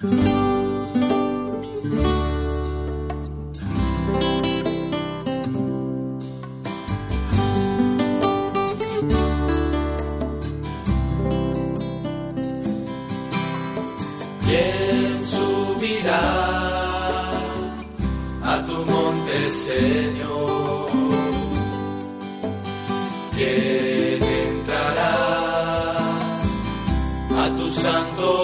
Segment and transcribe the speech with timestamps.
[0.00, 0.16] ¿Quién
[15.22, 16.24] subirá
[18.42, 20.88] a tu monte, Señor?
[23.36, 25.14] ¿Quién entrará
[27.36, 28.39] a tu santo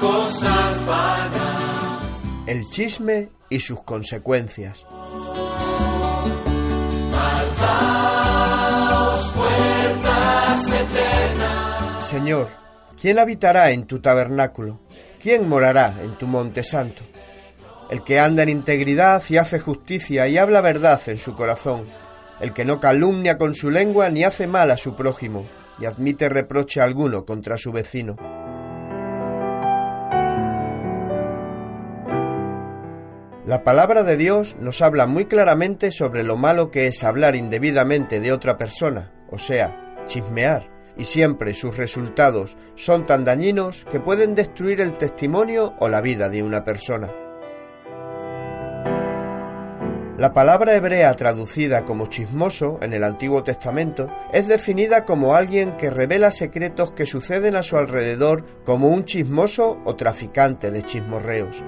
[0.00, 1.76] cosas vanas
[2.46, 4.86] el chisme y sus consecuencias.
[7.18, 12.08] Alzaos puertas eternas.
[12.08, 12.48] Señor,
[13.00, 14.80] ¿quién habitará en tu tabernáculo?
[15.20, 17.02] ¿Quién morará en tu monte santo?
[17.90, 21.84] El que anda en integridad y hace justicia y habla verdad en su corazón,
[22.40, 25.46] el que no calumnia con su lengua ni hace mal a su prójimo,
[25.78, 28.35] ni admite reproche alguno contra su vecino.
[33.46, 38.18] La palabra de Dios nos habla muy claramente sobre lo malo que es hablar indebidamente
[38.18, 44.34] de otra persona, o sea, chismear, y siempre sus resultados son tan dañinos que pueden
[44.34, 47.08] destruir el testimonio o la vida de una persona.
[50.18, 55.90] La palabra hebrea traducida como chismoso en el Antiguo Testamento es definida como alguien que
[55.90, 61.62] revela secretos que suceden a su alrededor como un chismoso o traficante de chismorreos.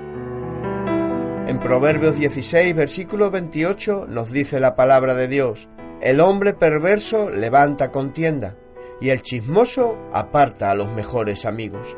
[1.49, 5.71] En Proverbios 16, versículo 28 nos dice la palabra de Dios,
[6.03, 8.55] el hombre perverso levanta contienda
[9.01, 11.97] y el chismoso aparta a los mejores amigos.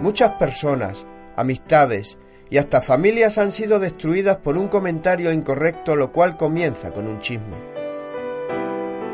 [0.00, 2.18] Muchas personas, amistades
[2.50, 7.20] y hasta familias han sido destruidas por un comentario incorrecto lo cual comienza con un
[7.20, 7.56] chisme.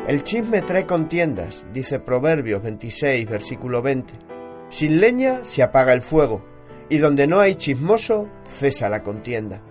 [0.07, 4.36] El chisme trae contiendas, dice Proverbios 26, versículo 20
[4.69, 6.43] sin leña se apaga el fuego,
[6.89, 9.61] y donde no hay chismoso, cesa la contienda.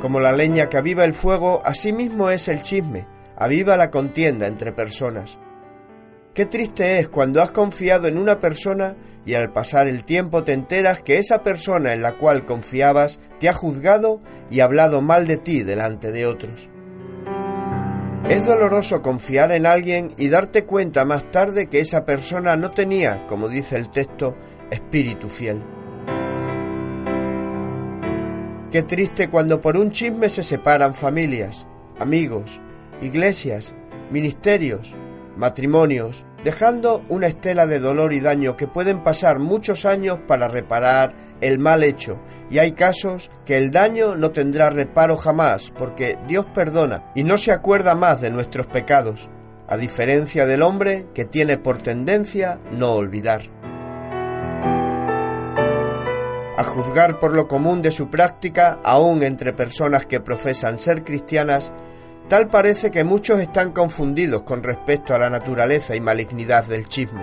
[0.00, 3.06] Como la leña que aviva el fuego, así mismo es el chisme,
[3.36, 5.38] aviva la contienda entre personas.
[6.34, 10.52] Qué triste es cuando has confiado en una persona y al pasar el tiempo te
[10.52, 15.38] enteras que esa persona en la cual confiabas te ha juzgado y hablado mal de
[15.38, 16.68] ti delante de otros.
[18.28, 23.26] Es doloroso confiar en alguien y darte cuenta más tarde que esa persona no tenía,
[23.26, 24.34] como dice el texto,
[24.70, 25.62] espíritu fiel.
[28.72, 31.66] Qué triste cuando por un chisme se separan familias,
[32.00, 32.62] amigos,
[33.02, 33.74] iglesias,
[34.10, 34.96] ministerios,
[35.36, 41.14] matrimonios, dejando una estela de dolor y daño que pueden pasar muchos años para reparar
[41.40, 46.44] el mal hecho, y hay casos que el daño no tendrá reparo jamás, porque Dios
[46.54, 49.28] perdona y no se acuerda más de nuestros pecados,
[49.66, 53.40] a diferencia del hombre que tiene por tendencia no olvidar.
[56.56, 61.72] A juzgar por lo común de su práctica, aún entre personas que profesan ser cristianas,
[62.28, 67.22] Tal parece que muchos están confundidos con respecto a la naturaleza y malignidad del chisme.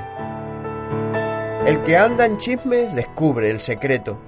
[1.66, 4.20] El que anda en chisme descubre el secreto,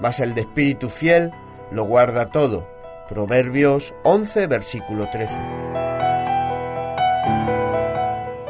[0.00, 1.32] mas el de espíritu fiel
[1.72, 2.68] lo guarda todo.
[3.08, 5.36] Proverbios 11, versículo 13.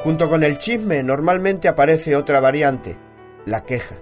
[0.05, 2.97] Junto con el chisme normalmente aparece otra variante,
[3.47, 3.97] la queja.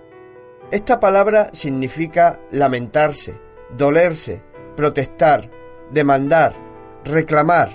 [0.71, 3.41] Esta palabra significa lamentarse,
[3.77, 4.43] dolerse,
[4.77, 5.51] protestar,
[5.91, 6.68] demandar,
[7.05, 7.71] reclamar,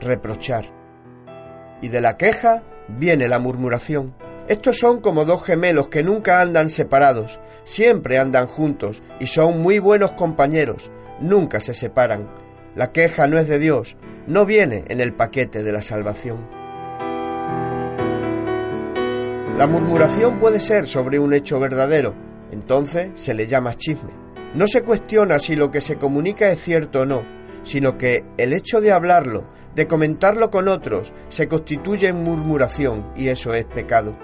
[0.00, 0.64] reprochar.
[1.80, 4.14] Y de la queja viene la murmuración.
[4.48, 9.80] Estos son como dos gemelos que nunca andan separados, siempre andan juntos y son muy
[9.80, 12.28] buenos compañeros, nunca se separan.
[12.76, 16.46] La queja no es de Dios, no viene en el paquete de la salvación.
[19.56, 22.14] La murmuración puede ser sobre un hecho verdadero,
[22.52, 24.10] entonces se le llama chisme.
[24.54, 27.22] No se cuestiona si lo que se comunica es cierto o no,
[27.66, 33.28] sino que el hecho de hablarlo, de comentarlo con otros, se constituye en murmuración y
[33.28, 34.16] eso es pecado.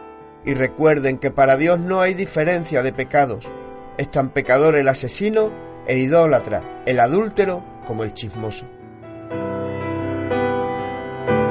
[0.44, 3.50] Y recuerden que para Dios no hay diferencia de pecados.
[3.98, 5.50] Es tan pecador el asesino,
[5.88, 8.64] el idólatra, el adúltero como el chismoso.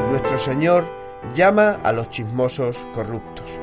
[0.09, 0.85] Nuestro Señor
[1.33, 3.59] llama a los chismosos corruptos.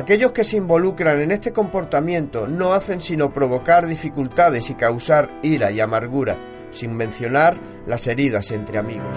[0.00, 5.70] Aquellos que se involucran en este comportamiento no hacen sino provocar dificultades y causar ira
[5.72, 6.38] y amargura,
[6.70, 9.14] sin mencionar las heridas entre amigos.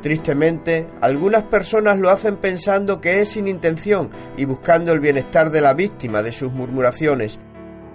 [0.00, 5.60] Tristemente, algunas personas lo hacen pensando que es sin intención y buscando el bienestar de
[5.60, 7.40] la víctima de sus murmuraciones,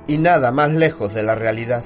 [0.06, 1.86] y nada más lejos de la realidad.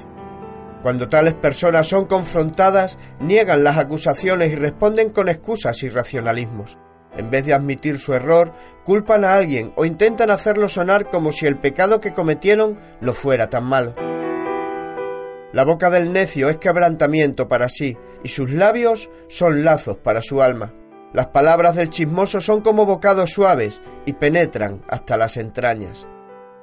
[0.82, 6.78] Cuando tales personas son confrontadas, niegan las acusaciones y responden con excusas y racionalismos.
[7.16, 8.54] En vez de admitir su error,
[8.84, 13.50] culpan a alguien o intentan hacerlo sonar como si el pecado que cometieron no fuera
[13.50, 13.96] tan malo.
[15.54, 20.42] La boca del necio es quebrantamiento para sí, y sus labios son lazos para su
[20.42, 20.74] alma.
[21.14, 26.08] Las palabras del chismoso son como bocados suaves y penetran hasta las entrañas.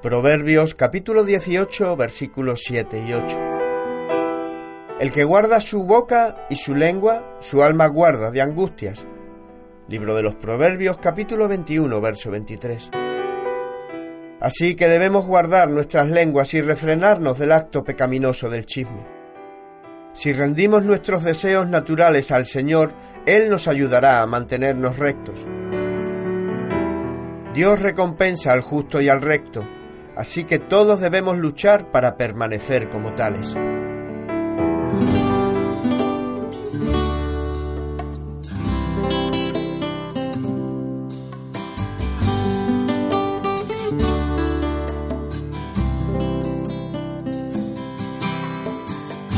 [0.01, 3.39] Proverbios capítulo 18 versículos 7 y 8.
[4.99, 9.05] El que guarda su boca y su lengua, su alma guarda de angustias.
[9.89, 12.91] Libro de los Proverbios capítulo 21 verso 23.
[14.39, 19.03] Así que debemos guardar nuestras lenguas y refrenarnos del acto pecaminoso del chisme.
[20.13, 22.93] Si rendimos nuestros deseos naturales al Señor,
[23.25, 25.43] Él nos ayudará a mantenernos rectos.
[27.55, 29.67] Dios recompensa al justo y al recto,
[30.15, 33.55] así que todos debemos luchar para permanecer como tales.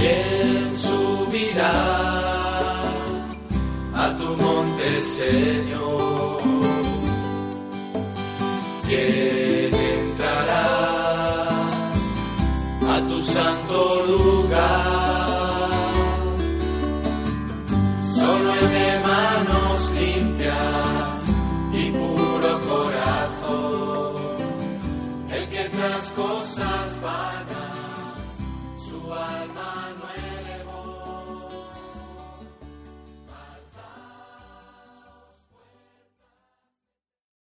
[0.02, 1.78] ¿Quién subirá
[3.94, 6.42] a tu monte, Señor?
[8.88, 10.68] ¿Quién entrará
[12.96, 13.78] a tu santo
[14.08, 15.70] lugar?
[18.16, 21.22] Solo el de manos limpias
[21.74, 24.14] y puro corazón,
[25.30, 27.82] el que tras cosas vanas
[28.92, 29.91] su alma.